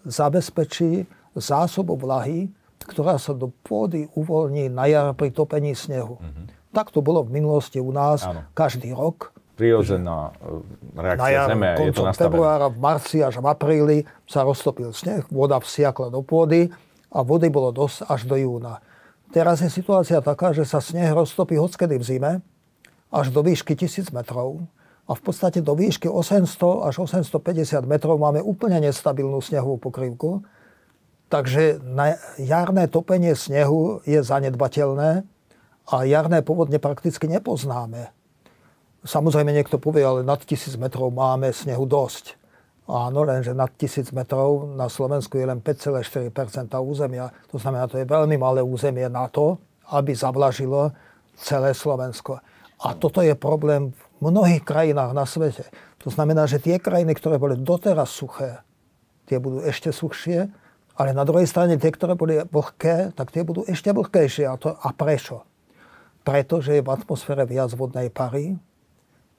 zabezpečí 0.08 1.04
zásobu 1.36 2.00
vlahy, 2.00 2.48
ktorá 2.88 3.20
sa 3.20 3.36
do 3.36 3.52
pôdy 3.60 4.08
uvoľní 4.16 4.72
na 4.72 4.88
jar 4.88 5.12
pri 5.12 5.36
topení 5.36 5.76
snehu. 5.76 6.16
Mm-hmm. 6.16 6.72
Tak 6.72 6.88
to 6.88 7.04
bolo 7.04 7.20
v 7.20 7.36
minulosti 7.36 7.76
u 7.76 7.92
nás 7.92 8.24
Áno. 8.24 8.48
každý 8.56 8.96
rok 8.96 9.36
prirodzená 9.60 10.32
e, 10.32 10.96
reakcia 10.96 11.20
na 11.20 11.28
jar, 11.28 11.48
Zeme. 11.52 11.70
Je 11.76 11.92
to 11.92 12.04
nastavené. 12.08 12.16
februára, 12.16 12.66
v 12.72 12.78
marci 12.80 13.18
až 13.20 13.44
v 13.44 13.46
apríli 13.46 13.98
sa 14.24 14.40
roztopil 14.48 14.96
sneh, 14.96 15.28
voda 15.28 15.60
vsiakla 15.60 16.08
do 16.08 16.24
pôdy 16.24 16.72
a 17.12 17.20
vody 17.20 17.52
bolo 17.52 17.68
dosť 17.68 18.08
až 18.08 18.24
do 18.24 18.40
júna. 18.40 18.80
Teraz 19.30 19.60
je 19.60 19.68
situácia 19.68 20.18
taká, 20.24 20.56
že 20.56 20.64
sa 20.64 20.80
sneh 20.80 21.12
roztopí 21.12 21.60
hockedy 21.60 22.00
v 22.00 22.04
zime 22.08 22.32
až 23.12 23.28
do 23.28 23.44
výšky 23.44 23.76
1000 23.76 24.16
metrov 24.16 24.64
a 25.10 25.12
v 25.12 25.20
podstate 25.20 25.60
do 25.60 25.74
výšky 25.74 26.06
800 26.06 26.86
až 26.86 26.94
850 27.02 27.82
metrov 27.84 28.16
máme 28.16 28.38
úplne 28.40 28.78
nestabilnú 28.78 29.42
snehovú 29.42 29.76
pokrývku. 29.82 30.46
Takže 31.30 31.78
na 31.82 32.18
jarné 32.38 32.90
topenie 32.90 33.38
snehu 33.38 34.02
je 34.02 34.18
zanedbateľné 34.18 35.22
a 35.90 35.96
jarné 36.06 36.42
povodne 36.42 36.78
prakticky 36.78 37.26
nepoznáme. 37.26 38.10
Samozrejme 39.00 39.56
niekto 39.56 39.80
povie, 39.80 40.04
ale 40.04 40.20
nad 40.20 40.44
1000 40.44 40.76
metrov 40.76 41.08
máme 41.08 41.48
snehu 41.56 41.88
dosť. 41.88 42.36
Áno, 42.90 43.22
lenže 43.24 43.56
nad 43.56 43.72
1000 43.72 44.12
metrov 44.12 44.76
na 44.76 44.90
Slovensku 44.90 45.40
je 45.40 45.46
len 45.46 45.62
5,4% 45.62 46.34
územia. 46.82 47.32
To 47.48 47.56
znamená, 47.56 47.88
to 47.88 47.96
je 47.96 48.04
veľmi 48.04 48.36
malé 48.36 48.60
územie 48.60 49.06
na 49.08 49.30
to, 49.30 49.56
aby 49.94 50.12
zavlažilo 50.12 50.92
celé 51.38 51.72
Slovensko. 51.72 52.44
A 52.80 52.92
toto 52.92 53.24
je 53.24 53.32
problém 53.32 53.92
v 53.92 54.04
mnohých 54.20 54.64
krajinách 54.66 55.16
na 55.16 55.24
svete. 55.24 55.64
To 56.04 56.08
znamená, 56.12 56.44
že 56.44 56.60
tie 56.60 56.76
krajiny, 56.76 57.16
ktoré 57.16 57.36
boli 57.40 57.56
doteraz 57.56 58.12
suché, 58.12 58.60
tie 59.24 59.40
budú 59.40 59.64
ešte 59.64 59.92
suchšie, 59.92 60.48
ale 61.00 61.16
na 61.16 61.24
druhej 61.24 61.48
strane 61.48 61.80
tie, 61.80 61.88
ktoré 61.88 62.12
boli 62.12 62.40
vlhké, 62.44 63.16
tak 63.16 63.32
tie 63.32 63.40
budú 63.40 63.64
ešte 63.64 63.92
vlhkejšie. 63.92 64.44
A, 64.44 64.60
to, 64.60 64.76
a 64.76 64.92
prečo? 64.92 65.48
Pretože 66.20 66.76
je 66.76 66.84
v 66.84 66.92
atmosfére 66.92 67.48
viac 67.48 67.72
vodnej 67.72 68.12
pary, 68.12 68.60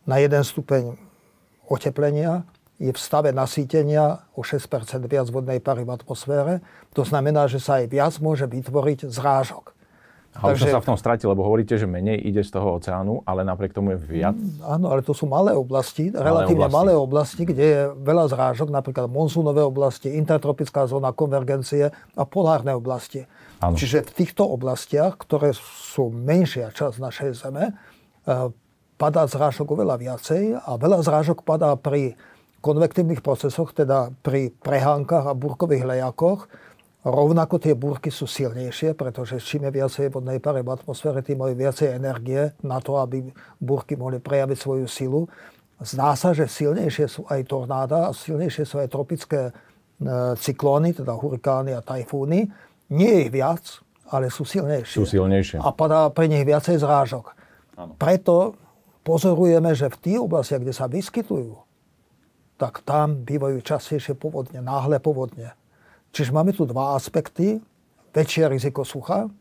na 0.06 0.18
jeden 0.18 0.42
stupeň 0.42 0.98
oteplenia 1.70 2.44
je 2.82 2.90
v 2.90 3.00
stave 3.00 3.30
nasýtenia 3.30 4.26
o 4.34 4.42
6 4.42 4.66
viac 5.06 5.30
vodnej 5.30 5.62
pary 5.62 5.86
v 5.86 5.94
atmosfére. 5.94 6.66
To 6.98 7.06
znamená, 7.06 7.46
že 7.46 7.62
sa 7.62 7.78
aj 7.78 7.86
viac 7.94 8.14
môže 8.18 8.50
vytvoriť 8.50 9.06
zrážok. 9.06 9.78
A 10.32 10.56
už 10.56 10.64
som 10.64 10.80
sa 10.80 10.84
v 10.84 10.90
tom 10.96 10.96
stratil, 10.96 11.28
lebo 11.28 11.44
hovoríte, 11.44 11.76
že 11.76 11.84
menej 11.84 12.16
ide 12.24 12.40
z 12.40 12.56
toho 12.56 12.80
oceánu, 12.80 13.20
ale 13.28 13.44
napriek 13.44 13.76
tomu 13.76 13.92
je 13.94 14.00
viac. 14.00 14.32
Mm, 14.32 14.64
áno, 14.64 14.88
ale 14.96 15.04
to 15.04 15.12
sú 15.12 15.28
malé 15.28 15.52
oblasti, 15.52 16.08
malé 16.08 16.24
relatívne 16.24 16.72
oblasti. 16.72 16.78
malé 16.80 16.92
oblasti, 16.96 17.42
kde 17.44 17.66
je 17.68 17.82
veľa 18.00 18.26
zrážok, 18.32 18.72
napríklad 18.72 19.12
monzúnové 19.12 19.60
oblasti, 19.60 20.08
intertropická 20.16 20.88
zóna 20.88 21.12
konvergencie 21.12 21.92
a 21.92 22.24
polárne 22.24 22.72
oblasti. 22.72 23.28
Áno. 23.60 23.76
Čiže 23.76 24.08
v 24.08 24.12
týchto 24.24 24.48
oblastiach, 24.48 25.20
ktoré 25.20 25.52
sú 25.60 26.08
menšia 26.16 26.72
časť 26.72 26.96
našej 26.96 27.30
Zeme, 27.36 27.66
eh, 27.68 28.48
padá 29.02 29.26
zrážok 29.26 29.74
oveľa 29.74 29.98
viacej 29.98 30.62
a 30.62 30.78
veľa 30.78 31.02
zrážok 31.02 31.42
padá 31.42 31.74
pri 31.74 32.14
konvektívnych 32.62 33.26
procesoch, 33.26 33.74
teda 33.74 34.14
pri 34.22 34.54
prehánkach 34.62 35.26
a 35.26 35.34
búrkových 35.34 35.90
lejakoch. 35.90 36.46
Rovnako 37.02 37.58
tie 37.58 37.74
búrky 37.74 38.14
sú 38.14 38.30
silnejšie, 38.30 38.94
pretože 38.94 39.42
čím 39.42 39.66
je 39.66 39.82
viacej 39.82 40.14
vodnej 40.14 40.38
pare 40.38 40.62
v 40.62 40.70
atmosfére, 40.70 41.26
tým 41.26 41.42
majú 41.42 41.58
viacej 41.58 41.98
energie 41.98 42.54
na 42.62 42.78
to, 42.78 43.02
aby 43.02 43.26
búrky 43.58 43.98
mohli 43.98 44.22
prejaviť 44.22 44.58
svoju 44.62 44.86
silu. 44.86 45.26
Zdá 45.82 46.14
sa, 46.14 46.30
že 46.38 46.46
silnejšie 46.46 47.10
sú 47.10 47.26
aj 47.26 47.42
tornáda 47.50 48.06
a 48.06 48.14
silnejšie 48.14 48.70
sú 48.70 48.78
aj 48.78 48.94
tropické 48.94 49.50
e, 49.50 49.52
cyklóny, 50.38 50.94
teda 50.94 51.18
hurikány 51.18 51.74
a 51.74 51.82
tajfúny. 51.82 52.46
Nie 52.94 53.10
je 53.18 53.22
ich 53.26 53.34
viac, 53.34 53.66
ale 54.14 54.30
sú 54.30 54.46
silnejšie. 54.46 55.02
Sú 55.02 55.10
silnejšie. 55.10 55.58
A 55.58 55.74
padá 55.74 56.06
pre 56.14 56.30
nich 56.30 56.46
viacej 56.46 56.78
zrážok. 56.78 57.34
Ano. 57.82 57.98
Preto 57.98 58.62
pozorujeme, 59.02 59.74
že 59.74 59.90
v 59.90 60.00
tých 60.02 60.20
oblastiach, 60.22 60.62
kde 60.62 60.74
sa 60.74 60.86
vyskytujú, 60.90 61.58
tak 62.62 62.86
tam 62.86 63.26
bývajú 63.26 63.66
častejšie 63.66 64.14
povodne, 64.14 64.62
náhle 64.62 65.02
povodne. 65.02 65.58
Čiže 66.14 66.30
máme 66.30 66.54
tu 66.54 66.70
dva 66.70 66.94
aspekty. 66.94 67.58
Väčšie 68.12 68.52
riziko 68.52 68.84
sucha 68.84 69.32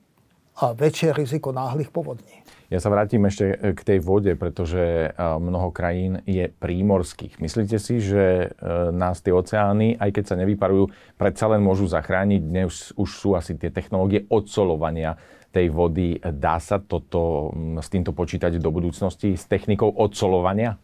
a 0.63 0.65
väčšie 0.71 1.11
riziko 1.11 1.51
náhlych 1.51 1.91
povodní. 1.91 2.47
Ja 2.71 2.79
sa 2.79 2.87
vrátim 2.87 3.27
ešte 3.27 3.75
k 3.75 3.81
tej 3.83 3.99
vode, 3.99 4.39
pretože 4.39 5.11
mnoho 5.19 5.75
krajín 5.75 6.23
je 6.23 6.47
prímorských. 6.47 7.43
Myslíte 7.43 7.83
si, 7.83 7.99
že 7.99 8.47
e, 8.47 8.95
nás 8.95 9.19
tie 9.27 9.35
oceány, 9.35 9.99
aj 9.99 10.11
keď 10.15 10.25
sa 10.31 10.39
nevyparujú, 10.39 10.87
predsa 11.19 11.51
len 11.51 11.67
môžu 11.67 11.91
zachrániť? 11.91 12.41
Dnes 12.47 12.95
už 12.95 13.11
sú 13.11 13.35
asi 13.35 13.59
tie 13.59 13.75
technológie 13.75 14.23
odsolovania 14.31 15.19
tej 15.51 15.67
vody. 15.71 16.19
Dá 16.23 16.63
sa 16.63 16.79
toto, 16.79 17.51
s 17.79 17.89
týmto 17.91 18.15
počítať 18.15 18.59
do 18.63 18.71
budúcnosti 18.71 19.35
s 19.35 19.45
technikou 19.47 19.91
odsolovania? 19.91 20.79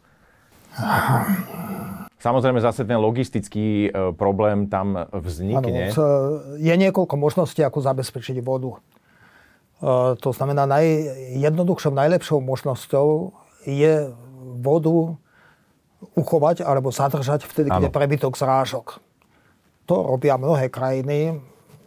Samozrejme 2.17 2.59
zase 2.59 2.83
ten 2.83 2.99
logistický 2.99 3.89
e, 3.89 4.11
problém 4.17 4.67
tam 4.67 5.07
vznikne. 5.13 5.93
Ano, 5.93 6.59
je 6.59 6.75
niekoľko 6.75 7.15
možností, 7.15 7.63
ako 7.63 7.85
zabezpečiť 7.85 8.43
vodu. 8.43 8.75
E, 8.75 8.79
to 10.19 10.31
znamená, 10.33 10.67
najjednoduchšou, 10.67 11.93
najlepšou 11.93 12.39
možnosťou 12.43 13.37
je 13.69 14.11
vodu 14.59 15.17
uchovať 16.17 16.65
alebo 16.65 16.93
zadržať 16.93 17.45
vtedy, 17.45 17.69
keď 17.73 17.89
je 17.89 17.95
prebytok 17.95 18.37
zrážok. 18.37 19.01
To 19.87 19.95
robia 20.03 20.41
mnohé 20.41 20.67
krajiny 20.73 21.41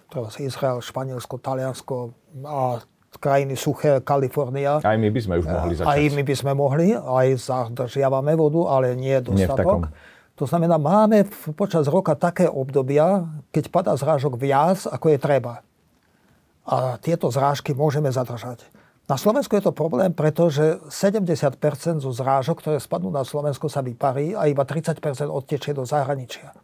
teraz 0.10 0.38
Izrael, 0.42 0.82
Španielsko, 0.82 1.38
Taliansko 1.38 1.96
a 2.46 2.82
krajiny 3.18 3.58
suché, 3.58 4.02
Kalifornia. 4.06 4.82
Aj 4.82 4.98
my 4.98 5.10
by 5.10 5.22
sme 5.22 5.34
už 5.42 5.46
mohli 5.50 5.74
začať. 5.78 5.90
Aj 5.90 6.02
my 6.02 6.24
by 6.26 6.36
sme 6.38 6.52
mohli, 6.54 6.88
aj 6.94 7.28
zadržiavame 7.42 8.34
vodu, 8.38 8.62
ale 8.70 8.94
nie 8.94 9.18
dostatok. 9.22 9.90
Nie 9.90 10.18
to 10.40 10.48
znamená, 10.48 10.80
máme 10.80 11.28
počas 11.52 11.92
roka 11.92 12.16
také 12.16 12.48
obdobia, 12.48 13.28
keď 13.52 13.64
padá 13.68 13.92
zrážok 14.00 14.40
viac, 14.40 14.88
ako 14.88 15.12
je 15.12 15.20
treba. 15.20 15.68
A 16.64 16.96
tieto 17.04 17.28
zrážky 17.28 17.76
môžeme 17.76 18.08
zadržať. 18.08 18.64
Na 19.12 19.20
Slovensku 19.20 19.52
je 19.60 19.68
to 19.68 19.76
problém, 19.76 20.16
pretože 20.16 20.80
70% 20.88 22.00
zo 22.00 22.12
zrážok, 22.16 22.64
ktoré 22.64 22.80
spadnú 22.80 23.12
na 23.12 23.28
Slovensko, 23.28 23.68
sa 23.68 23.84
vyparí 23.84 24.32
a 24.32 24.48
iba 24.48 24.64
30% 24.64 25.28
odtečie 25.28 25.76
do 25.76 25.84
zahraničia. 25.84 26.56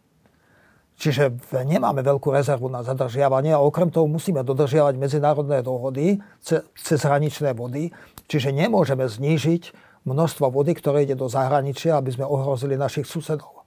Čiže 0.96 1.36
nemáme 1.68 2.00
veľkú 2.00 2.32
rezervu 2.32 2.72
na 2.72 2.80
zadržiavanie 2.80 3.52
a 3.52 3.60
okrem 3.60 3.92
toho 3.92 4.08
musíme 4.08 4.40
dodržiavať 4.40 4.96
medzinárodné 4.96 5.60
dohody 5.60 6.24
cez 6.72 7.00
hraničné 7.04 7.52
vody. 7.52 7.92
Čiže 8.26 8.56
nemôžeme 8.56 9.04
znížiť 9.04 9.76
množstvo 10.08 10.48
vody, 10.48 10.72
ktoré 10.72 11.04
ide 11.04 11.12
do 11.18 11.28
zahraničia, 11.28 12.00
aby 12.00 12.16
sme 12.16 12.24
ohrozili 12.24 12.80
našich 12.80 13.04
susedov. 13.04 13.66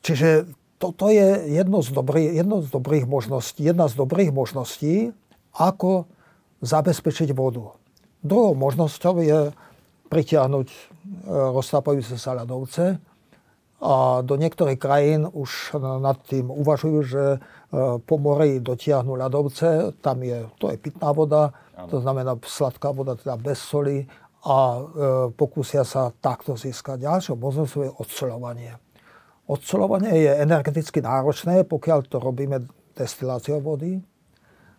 Čiže 0.00 0.48
toto 0.80 1.12
je 1.12 1.44
jedno 1.50 1.84
z, 1.84 1.92
dobrý, 1.92 2.32
jedno 2.32 2.64
z 2.64 2.72
dobrých 2.72 3.04
možností, 3.04 3.64
jedna 3.64 3.88
z 3.90 3.96
dobrých 3.96 4.32
možností, 4.32 5.12
ako 5.56 6.08
zabezpečiť 6.64 7.32
vodu. 7.36 7.74
Druhou 8.24 8.56
možnosťou 8.56 9.14
je 9.24 9.52
pritiahnuť 10.08 10.68
e, 10.68 10.78
roztápajúce 11.52 12.16
sa 12.20 12.36
ľadovce, 12.36 13.00
a 13.76 14.24
do 14.24 14.40
niektorých 14.40 14.80
krajín 14.80 15.28
už 15.28 15.76
nad 16.00 16.16
tým 16.24 16.48
uvažujú, 16.48 16.98
že 17.04 17.24
e, 17.36 17.38
po 18.00 18.16
mori 18.16 18.64
dotiahnu 18.64 19.20
ľadovce, 19.20 19.92
tam 20.00 20.24
je, 20.24 20.48
to 20.56 20.72
je 20.72 20.80
pitná 20.80 21.12
voda, 21.12 21.52
ano. 21.76 21.88
to 21.92 22.00
znamená 22.00 22.32
sladká 22.40 22.88
voda 22.88 23.20
teda 23.20 23.36
bez 23.36 23.60
soli 23.60 24.08
a 24.48 24.56
e, 24.56 24.80
pokúsia 25.36 25.84
sa 25.84 26.08
takto 26.08 26.56
získať. 26.56 27.04
Ďalšou 27.04 27.36
možnosťou 27.36 27.82
je 27.84 27.92
odsoľovanie. 28.00 28.72
Odsoľovanie 29.46 30.24
je 30.24 30.32
energeticky 30.40 31.04
náročné, 31.04 31.68
pokiaľ 31.68 32.08
to 32.08 32.16
robíme 32.16 32.64
destiláciou 32.96 33.60
vody. 33.60 34.00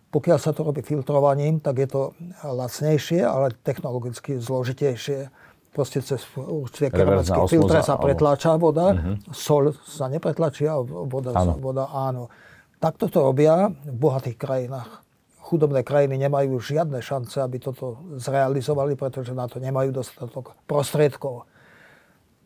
Pokiaľ 0.08 0.38
sa 0.42 0.56
to 0.56 0.66
robí 0.66 0.82
filtrovaním, 0.82 1.62
tak 1.62 1.84
je 1.84 1.88
to 1.88 2.02
lacnejšie, 2.42 3.22
ale 3.22 3.54
technologicky 3.62 4.42
zložitejšie. 4.42 5.30
Proste 5.78 6.02
cez 6.02 6.26
určité 6.34 6.90
keramické 6.90 7.38
filtre 7.46 7.86
sa 7.86 8.02
pretláča 8.02 8.58
voda, 8.58 8.98
uh-huh. 8.98 9.22
sol 9.30 9.78
sa 9.86 10.10
nepretlačí 10.10 10.66
a 10.66 10.82
voda 10.82 11.38
áno. 11.38 11.54
voda 11.62 11.86
áno. 11.94 12.34
Takto 12.82 13.06
to 13.14 13.22
robia 13.22 13.70
v 13.70 13.94
bohatých 13.94 14.42
krajinách. 14.42 15.06
Chudobné 15.38 15.86
krajiny 15.86 16.18
nemajú 16.18 16.58
žiadne 16.58 16.98
šance, 16.98 17.38
aby 17.38 17.62
toto 17.62 18.02
zrealizovali, 18.18 18.98
pretože 18.98 19.38
na 19.38 19.46
to 19.46 19.62
nemajú 19.62 19.94
dostatok 19.94 20.58
prostriedkov. 20.66 21.46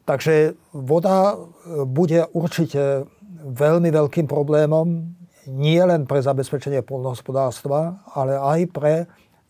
Takže 0.03 0.59
voda 0.75 1.39
bude 1.87 2.27
určite 2.35 3.07
veľmi 3.47 3.89
veľkým 3.95 4.27
problémom 4.27 5.15
nie 5.49 5.81
len 5.81 6.05
pre 6.05 6.21
zabezpečenie 6.21 6.85
polnohospodárstva, 6.85 8.05
ale 8.13 8.37
aj 8.37 8.59
pre 8.69 8.93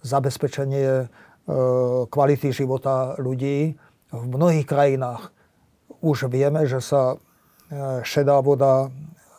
zabezpečenie 0.01 0.87
e, 0.87 1.05
kvality 2.07 2.53
života 2.53 3.17
ľudí. 3.17 3.75
V 4.11 4.25
mnohých 4.27 4.67
krajinách 4.67 5.31
už 6.01 6.27
vieme, 6.27 6.65
že 6.65 6.81
sa 6.81 7.15
e, 7.15 8.03
šedá 8.03 8.41
voda 8.41 8.89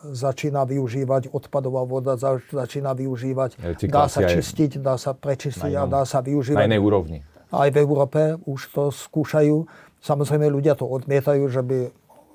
začína 0.03 0.67
využívať, 0.67 1.31
odpadová 1.31 1.87
voda 1.87 2.19
začína 2.51 2.91
využívať, 2.91 3.55
dá 3.87 4.11
sa 4.11 4.27
čistiť, 4.27 4.83
dá 4.83 4.99
sa 4.99 5.15
prečistiť 5.15 5.71
a 5.79 5.87
dá 5.87 6.03
sa 6.03 6.19
využívať. 6.19 6.59
Na 6.59 6.67
inej 6.67 6.83
úrovni. 6.83 7.17
Aj 7.53 7.69
v 7.69 7.77
Európe 7.79 8.35
už 8.43 8.59
to 8.73 8.83
skúšajú. 8.91 9.63
Samozrejme 10.03 10.49
ľudia 10.51 10.75
to 10.75 10.83
odmietajú, 10.89 11.47
že 11.47 11.61
by 11.63 11.79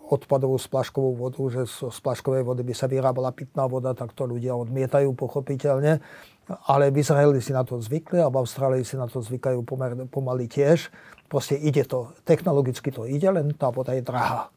odpadovú 0.08 0.56
splaškovú 0.56 1.20
vodu, 1.20 1.42
že 1.52 1.68
z 1.68 1.92
splaškovej 1.92 2.42
vody 2.48 2.64
by 2.64 2.72
sa 2.72 2.88
vyrábala 2.88 3.28
pitná 3.36 3.68
voda, 3.68 3.92
tak 3.92 4.16
to 4.16 4.24
ľudia 4.24 4.56
odmietajú 4.56 5.12
pochopiteľne. 5.12 6.00
Ale 6.48 6.88
v 6.88 7.04
Izraeli 7.04 7.44
si 7.44 7.52
na 7.52 7.60
to 7.60 7.76
zvykli 7.76 8.24
a 8.24 8.32
v 8.32 8.40
Austrálii 8.40 8.80
si 8.80 8.96
na 8.96 9.04
to 9.04 9.20
zvykajú 9.20 9.60
pomer, 9.68 9.92
pomaly 10.08 10.48
tiež. 10.48 10.88
Proste 11.28 11.60
ide 11.60 11.84
to, 11.84 12.16
technologicky 12.24 12.88
to 12.88 13.04
ide, 13.04 13.28
len 13.28 13.52
tá 13.52 13.68
voda 13.68 13.92
je 13.92 14.00
drahá. 14.00 14.48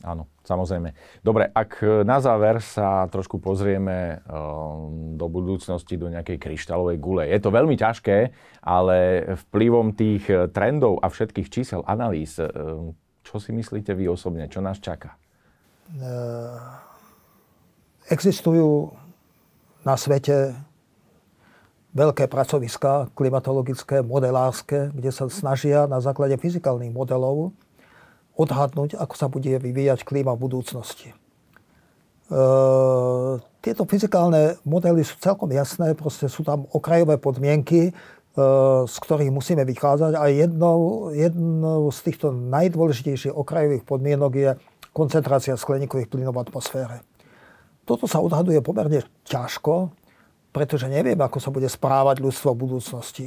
Áno, 0.00 0.30
samozrejme. 0.48 0.96
Dobre, 1.20 1.52
ak 1.52 1.84
na 2.08 2.24
záver 2.24 2.64
sa 2.64 3.04
trošku 3.12 3.36
pozrieme 3.36 4.24
do 5.18 5.26
budúcnosti, 5.28 6.00
do 6.00 6.08
nejakej 6.08 6.40
kryštálovej 6.40 6.96
gule. 6.96 7.28
Je 7.28 7.36
to 7.36 7.52
veľmi 7.52 7.76
ťažké, 7.76 8.32
ale 8.64 9.28
vplyvom 9.50 9.92
tých 9.92 10.24
trendov 10.56 11.04
a 11.04 11.12
všetkých 11.12 11.52
čísel, 11.52 11.84
analýz, 11.84 12.40
čo 13.20 13.36
si 13.36 13.52
myslíte 13.52 13.92
vy 13.92 14.08
osobne? 14.08 14.48
Čo 14.48 14.64
nás 14.64 14.80
čaká? 14.80 15.20
Existujú 18.08 18.96
na 19.84 20.00
svete 20.00 20.56
veľké 21.90 22.30
pracoviská 22.30 23.10
klimatologické, 23.18 24.02
modelárske, 24.04 24.94
kde 24.94 25.10
sa 25.10 25.26
snažia 25.26 25.90
na 25.90 25.98
základe 25.98 26.38
fyzikálnych 26.38 26.94
modelov 26.94 27.50
odhadnúť, 28.38 28.96
ako 28.96 29.14
sa 29.18 29.26
bude 29.26 29.50
vyvíjať 29.58 30.06
klíma 30.06 30.32
v 30.38 30.42
budúcnosti. 30.48 31.08
E, 31.10 31.16
tieto 33.60 33.82
fyzikálne 33.84 34.56
modely 34.64 35.02
sú 35.04 35.18
celkom 35.20 35.50
jasné, 35.52 35.92
proste 35.98 36.30
sú 36.30 36.46
tam 36.46 36.64
okrajové 36.72 37.18
podmienky, 37.20 37.90
E, 38.30 38.42
z 38.86 38.96
ktorých 39.02 39.34
musíme 39.34 39.66
vychádzať. 39.66 40.14
A 40.14 40.30
jednou, 40.30 41.10
jednou 41.10 41.90
z 41.90 41.98
týchto 42.06 42.30
najdôležitejších 42.30 43.34
okrajových 43.34 43.82
podmienok 43.82 44.32
je 44.38 44.50
koncentrácia 44.94 45.58
skleníkových 45.58 46.06
plynov 46.06 46.38
v 46.38 46.42
atmosfére. 46.46 47.02
Toto 47.82 48.06
sa 48.06 48.22
odhaduje 48.22 48.62
pomerne 48.62 49.02
ťažko, 49.26 49.90
pretože 50.50 50.90
neviem, 50.90 51.18
ako 51.18 51.38
sa 51.38 51.50
bude 51.54 51.70
správať 51.70 52.22
ľudstvo 52.22 52.54
v 52.54 52.60
budúcnosti. 52.66 53.26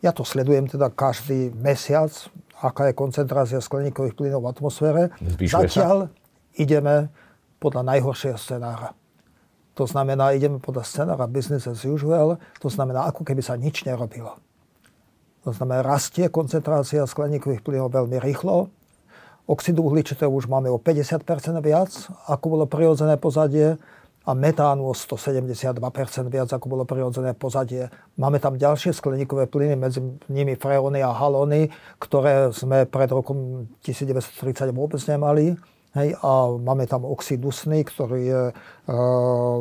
Ja 0.00 0.16
to 0.16 0.24
sledujem 0.24 0.64
teda 0.64 0.88
každý 0.88 1.52
mesiac, 1.52 2.08
aká 2.56 2.88
je 2.88 2.94
koncentrácia 2.96 3.60
skleníkových 3.60 4.16
plynov 4.16 4.48
v 4.48 4.50
atmosfére. 4.52 5.02
Zvyšuje 5.20 5.68
Zatiaľ 5.68 5.96
sa? 6.08 6.12
ideme 6.56 7.12
podľa 7.60 7.84
najhoršieho 7.84 8.40
scenára. 8.40 8.96
To 9.76 9.84
znamená, 9.84 10.32
ideme 10.32 10.56
podľa 10.60 10.84
scenára 10.84 11.28
business 11.28 11.68
as 11.68 11.84
usual, 11.84 12.40
to 12.60 12.68
znamená, 12.72 13.08
ako 13.12 13.24
keby 13.24 13.44
sa 13.44 13.56
nič 13.60 13.84
nerobilo. 13.84 14.40
To 15.44 15.56
znamená, 15.56 15.80
rastie 15.80 16.28
koncentrácia 16.28 17.04
skleníkových 17.04 17.64
plynov 17.64 17.92
veľmi 17.92 18.20
rýchlo. 18.20 18.68
Oxidu 19.48 19.88
uhličitého 19.88 20.28
už 20.28 20.48
máme 20.52 20.68
o 20.68 20.76
50% 20.76 21.24
viac, 21.64 21.90
ako 22.28 22.44
bolo 22.60 22.64
prirodzené 22.68 23.16
pozadie 23.16 23.80
a 24.20 24.36
metánu 24.36 24.84
o 24.84 24.92
172% 24.92 25.80
viac, 26.28 26.52
ako 26.52 26.66
bolo 26.68 26.84
prirodzené 26.84 27.32
pozadie. 27.32 27.88
Máme 28.20 28.36
tam 28.36 28.60
ďalšie 28.60 28.92
skleníkové 28.92 29.48
plyny, 29.48 29.80
medzi 29.80 30.04
nimi 30.28 30.60
freóny 30.60 31.00
a 31.00 31.16
halóny, 31.16 31.72
ktoré 31.96 32.52
sme 32.52 32.84
pred 32.84 33.08
rokom 33.08 33.64
1930 33.80 34.76
vôbec 34.76 35.00
nemali. 35.08 35.56
Hej, 35.90 36.14
a 36.22 36.54
máme 36.54 36.86
tam 36.86 37.02
oxid 37.02 37.42
dusný, 37.42 37.82
ktorý 37.82 38.20
je 38.22 38.42
e, 38.46 38.54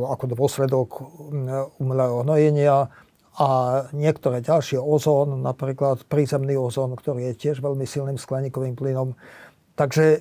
ako 0.06 0.38
dôsledok 0.38 0.90
umelého 1.82 2.22
hnojenia 2.22 2.86
a 3.40 3.48
niektoré 3.98 4.44
ďalšie 4.46 4.78
ozón, 4.78 5.42
napríklad 5.42 6.06
prízemný 6.06 6.54
ozón, 6.54 6.94
ktorý 6.94 7.34
je 7.34 7.50
tiež 7.50 7.66
veľmi 7.66 7.82
silným 7.88 8.22
skleníkovým 8.22 8.78
plynom. 8.78 9.18
Takže 9.74 10.06
e, 10.06 10.20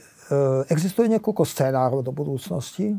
existuje 0.72 1.12
niekoľko 1.12 1.44
scénárov 1.44 2.00
do 2.00 2.14
budúcnosti, 2.14 2.96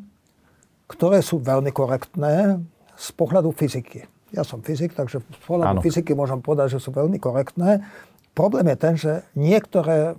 ktoré 0.89 1.21
sú 1.21 1.37
veľmi 1.37 1.69
korektné 1.69 2.57
z 2.97 3.09
pohľadu 3.13 3.53
fyziky. 3.53 4.09
Ja 4.33 4.41
som 4.41 4.65
fyzik, 4.65 4.97
takže 4.97 5.21
z 5.21 5.39
pohľadu 5.45 5.79
ano. 5.79 5.81
fyziky 5.85 6.17
môžem 6.17 6.41
povedať, 6.41 6.77
že 6.77 6.79
sú 6.81 6.89
veľmi 6.93 7.21
korektné. 7.21 7.85
Problém 8.33 8.65
je 8.73 8.77
ten, 8.77 8.93
že 8.97 9.11
niektoré 9.37 10.17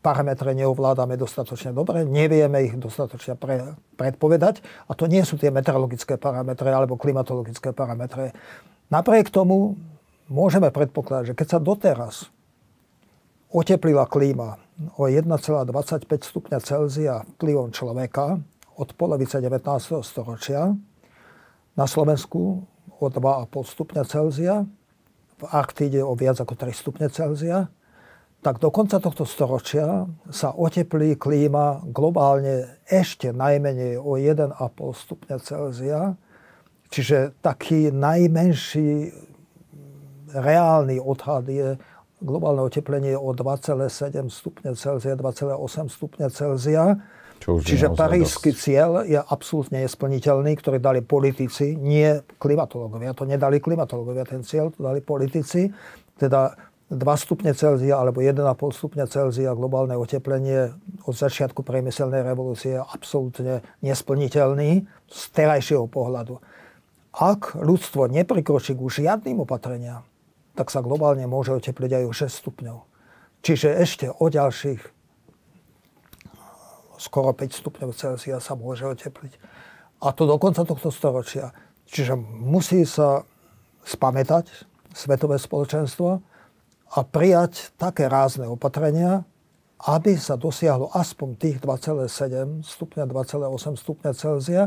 parametre 0.00 0.56
neovládame 0.56 1.20
dostatočne 1.20 1.76
dobre, 1.76 2.08
nevieme 2.08 2.64
ich 2.64 2.74
dostatočne 2.76 3.36
pre, 3.36 3.76
predpovedať 4.00 4.64
a 4.88 4.96
to 4.96 5.04
nie 5.04 5.20
sú 5.24 5.36
tie 5.36 5.52
meteorologické 5.52 6.16
parametre 6.16 6.72
alebo 6.72 6.96
klimatologické 6.96 7.76
parametre. 7.76 8.32
Napriek 8.88 9.28
tomu 9.28 9.76
môžeme 10.32 10.72
predpokladať, 10.72 11.32
že 11.32 11.36
keď 11.36 11.46
sa 11.46 11.58
doteraz 11.60 12.14
oteplila 13.52 14.08
klíma 14.08 14.56
o 14.96 15.04
1,25 15.04 15.28
stupňa 16.08 16.58
Celzia 16.64 17.20
vplyvom 17.36 17.68
človeka 17.74 18.40
od 18.80 18.96
polovice 18.96 19.36
19. 19.36 19.60
storočia, 20.00 20.72
na 21.76 21.84
Slovensku 21.84 22.64
o 22.96 23.06
2,5 23.12 23.52
stupňa 23.76 24.02
Celzia, 24.08 24.64
v 25.40 25.44
Arktíde 25.48 26.00
o 26.00 26.16
viac 26.16 26.40
ako 26.40 26.56
3 26.56 26.72
stupne 26.72 27.06
Celzia, 27.12 27.68
tak 28.40 28.56
do 28.56 28.72
konca 28.72 28.96
tohto 28.96 29.28
storočia 29.28 30.08
sa 30.32 30.56
oteplí 30.56 31.20
klíma 31.20 31.84
globálne 31.92 32.80
ešte 32.88 33.36
najmenej 33.36 34.00
o 34.00 34.16
1,5 34.16 34.56
stupňa 34.96 35.36
Celzia. 35.44 36.16
Čiže 36.88 37.36
taký 37.44 37.92
najmenší 37.92 39.12
reálny 40.32 40.96
odhad 40.96 41.44
je 41.52 41.76
globálne 42.24 42.64
oteplenie 42.64 43.12
o 43.12 43.36
2,7 43.36 44.32
stupňa 44.32 44.72
Celzia, 44.72 45.20
2,8 45.20 45.92
stupňa 45.92 46.26
Celzia. 46.32 46.96
Čiže 47.40 47.96
parížsky 47.96 48.52
cieľ 48.52 49.08
je 49.08 49.16
absolútne 49.16 49.80
nesplniteľný, 49.80 50.60
ktorý 50.60 50.76
dali 50.76 51.00
politici, 51.00 51.72
nie 51.72 52.20
klimatológovia. 52.36 53.16
To 53.16 53.24
nedali 53.24 53.64
klimatológovia, 53.64 54.28
ten 54.28 54.44
cieľ 54.44 54.68
to 54.68 54.84
dali 54.84 55.00
politici. 55.00 55.72
Teda 56.20 56.52
2 56.92 57.00
stupne 57.16 57.56
Celzia 57.56 57.96
alebo 57.96 58.20
1,5 58.20 58.44
stupňa 58.52 59.06
Celzia 59.08 59.56
globálne 59.56 59.96
oteplenie 59.96 60.74
od 61.08 61.14
začiatku 61.16 61.64
priemyselnej 61.64 62.20
revolúcie 62.26 62.76
je 62.76 62.82
absolútne 62.82 63.64
nesplniteľný 63.80 64.84
z 65.08 65.20
terajšieho 65.32 65.88
pohľadu. 65.88 66.42
Ak 67.16 67.56
ľudstvo 67.56 68.10
neprikročí 68.10 68.76
k 68.76 69.06
žiadnym 69.06 69.42
opatreniam, 69.42 70.04
tak 70.58 70.68
sa 70.68 70.84
globálne 70.84 71.24
môže 71.24 71.56
otepliť 71.56 72.02
aj 72.02 72.04
o 72.04 72.12
6 72.12 72.26
stupňov. 72.26 72.78
Čiže 73.40 73.68
ešte 73.80 74.06
o 74.12 74.26
ďalších 74.28 74.99
skoro 77.00 77.32
5 77.32 77.56
stupňov 77.56 77.96
Celzia 77.96 78.36
sa 78.44 78.52
môže 78.52 78.84
otepliť. 78.84 79.40
A 80.04 80.12
to 80.12 80.28
do 80.28 80.36
konca 80.36 80.68
tohto 80.68 80.92
storočia. 80.92 81.56
Čiže 81.88 82.14
musí 82.20 82.84
sa 82.84 83.24
spamätať 83.88 84.68
svetové 84.92 85.40
spoločenstvo, 85.40 86.20
a 86.90 87.06
prijať 87.06 87.70
také 87.78 88.10
rázne 88.10 88.50
opatrenia, 88.50 89.22
aby 89.86 90.18
sa 90.18 90.34
dosiahlo 90.34 90.90
aspoň 90.90 91.28
tých 91.38 91.56
2,7 91.62 92.66
stupňa, 92.66 93.06
2,8 93.06 93.78
stupňa 93.78 94.10
Celzia, 94.12 94.62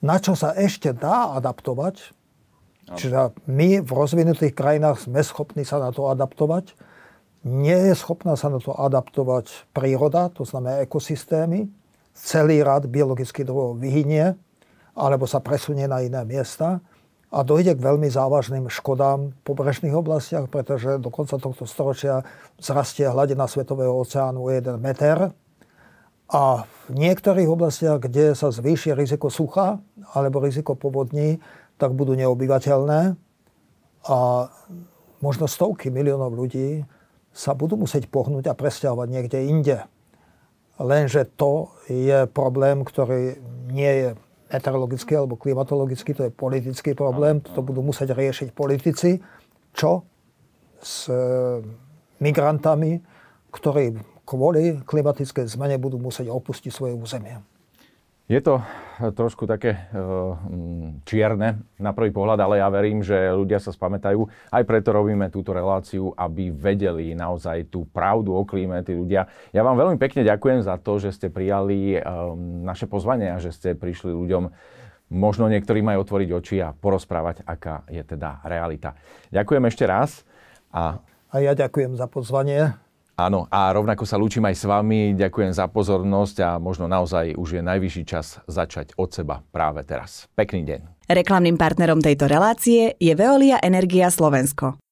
na 0.00 0.16
čo 0.22 0.38
sa 0.38 0.54
ešte 0.54 0.94
dá 0.94 1.34
adaptovať. 1.36 2.14
Čiže 2.94 3.32
my 3.48 3.80
v 3.80 3.90
rozvinutých 3.90 4.54
krajinách 4.54 5.08
sme 5.08 5.20
schopní 5.24 5.64
sa 5.66 5.80
na 5.80 5.90
to 5.90 6.06
adaptovať. 6.08 6.76
Nie 7.44 7.92
je 7.92 7.94
schopná 7.94 8.40
sa 8.40 8.48
na 8.48 8.56
to 8.56 8.72
adaptovať 8.72 9.68
príroda, 9.76 10.32
to 10.32 10.48
znamená 10.48 10.80
ekosystémy. 10.80 11.68
Celý 12.16 12.64
rad 12.64 12.88
biologických 12.88 13.44
druhov 13.44 13.76
vyhynie 13.76 14.32
alebo 14.94 15.26
sa 15.26 15.42
presunie 15.42 15.84
na 15.84 16.00
iné 16.00 16.22
miesta. 16.24 16.80
a 17.34 17.42
dojde 17.42 17.74
k 17.74 17.82
veľmi 17.82 18.06
závažným 18.06 18.70
škodám 18.70 19.34
v 19.34 19.38
pobrežných 19.42 19.90
oblastiach, 19.90 20.46
pretože 20.46 21.02
do 21.02 21.10
konca 21.10 21.34
tohto 21.34 21.66
storočia 21.66 22.22
zrastie 22.62 23.10
hladina 23.10 23.50
Svetového 23.50 23.90
oceánu 23.90 24.46
o 24.46 24.50
1 24.54 24.78
meter. 24.78 25.34
A 26.30 26.42
v 26.62 26.94
niektorých 26.94 27.50
oblastiach, 27.50 27.98
kde 27.98 28.38
sa 28.38 28.54
zvýši 28.54 28.94
riziko 28.94 29.34
sucha 29.34 29.82
alebo 30.14 30.38
riziko 30.38 30.78
povodní, 30.78 31.42
tak 31.74 31.98
budú 31.98 32.14
neobyvateľné. 32.14 33.18
A 34.06 34.18
možno 35.18 35.50
stovky 35.50 35.90
miliónov 35.90 36.38
ľudí 36.38 36.86
sa 37.34 37.52
budú 37.52 37.74
musieť 37.74 38.06
pohnúť 38.06 38.46
a 38.48 38.54
presťahovať 38.54 39.08
niekde 39.10 39.38
inde. 39.42 39.78
Lenže 40.78 41.26
to 41.34 41.74
je 41.90 42.30
problém, 42.30 42.86
ktorý 42.86 43.42
nie 43.74 43.92
je 43.92 44.08
meteorologický 44.54 45.18
alebo 45.18 45.34
klimatologický, 45.34 46.14
to 46.14 46.22
je 46.30 46.32
politický 46.32 46.94
problém, 46.94 47.42
to 47.42 47.58
budú 47.58 47.82
musieť 47.82 48.14
riešiť 48.14 48.54
politici. 48.54 49.18
Čo 49.74 50.06
s 50.78 51.10
e, 51.10 51.14
migrantami, 52.22 53.02
ktorí 53.50 53.98
kvôli 54.22 54.78
klimatickej 54.86 55.50
zmene 55.50 55.76
budú 55.82 55.98
musieť 55.98 56.30
opustiť 56.30 56.70
svoje 56.70 56.94
územie. 56.94 57.42
Je 58.24 58.40
to 58.40 58.64
trošku 59.12 59.44
také 59.44 59.76
e, 59.76 59.78
čierne 61.04 61.60
na 61.76 61.92
prvý 61.92 62.08
pohľad, 62.08 62.40
ale 62.40 62.56
ja 62.56 62.72
verím, 62.72 63.04
že 63.04 63.12
ľudia 63.36 63.60
sa 63.60 63.68
spamätajú. 63.68 64.24
Aj 64.48 64.64
preto 64.64 64.96
robíme 64.96 65.28
túto 65.28 65.52
reláciu, 65.52 66.08
aby 66.16 66.48
vedeli 66.48 67.12
naozaj 67.12 67.68
tú 67.68 67.84
pravdu 67.84 68.32
o 68.32 68.48
klíme 68.48 68.80
tí 68.80 68.96
ľudia. 68.96 69.28
Ja 69.52 69.60
vám 69.60 69.76
veľmi 69.76 70.00
pekne 70.00 70.24
ďakujem 70.24 70.64
za 70.64 70.80
to, 70.80 70.96
že 70.96 71.12
ste 71.12 71.28
prijali 71.28 71.98
e, 71.98 72.00
naše 72.64 72.88
pozvanie 72.88 73.28
a 73.28 73.42
že 73.42 73.52
ste 73.52 73.76
prišli 73.76 74.16
ľuďom 74.16 74.48
možno 75.12 75.44
niektorým 75.52 75.84
aj 75.92 76.00
otvoriť 76.08 76.28
oči 76.32 76.56
a 76.64 76.72
porozprávať, 76.72 77.44
aká 77.44 77.84
je 77.92 78.00
teda 78.00 78.40
realita. 78.48 78.96
Ďakujem 79.36 79.64
ešte 79.68 79.84
raz. 79.84 80.24
A, 80.72 80.96
a 81.28 81.36
ja 81.44 81.52
ďakujem 81.52 81.92
za 82.00 82.08
pozvanie. 82.08 82.83
Áno, 83.14 83.46
a 83.46 83.70
rovnako 83.70 84.02
sa 84.02 84.18
lúčim 84.18 84.42
aj 84.42 84.58
s 84.58 84.64
vami. 84.66 85.14
Ďakujem 85.14 85.54
za 85.54 85.70
pozornosť 85.70 86.36
a 86.42 86.50
možno 86.58 86.90
naozaj 86.90 87.38
už 87.38 87.58
je 87.58 87.62
najvyšší 87.62 88.02
čas 88.02 88.42
začať 88.50 88.98
od 88.98 89.14
seba 89.14 89.46
práve 89.54 89.86
teraz. 89.86 90.26
Pekný 90.34 90.66
deň. 90.66 90.80
Reklamným 91.06 91.54
partnerom 91.54 92.02
tejto 92.02 92.26
relácie 92.26 92.98
je 92.98 93.12
Veolia 93.14 93.62
Energia 93.62 94.10
Slovensko. 94.10 94.83